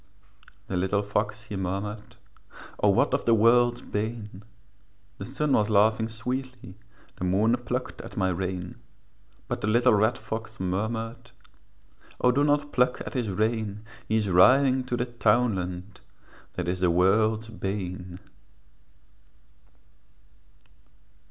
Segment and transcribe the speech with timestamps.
[0.65, 2.15] The little fox he murmured,
[2.79, 4.41] 'O what is the world's bane?'
[5.19, 6.73] The sun was laughing sweetly,
[7.17, 8.77] The moon plucked at my rein;
[9.47, 11.29] But the little red fox murmured,
[12.19, 16.01] 'O do not pluck at his rein, He is riding to the townland,
[16.53, 18.17] That is the world's bane.'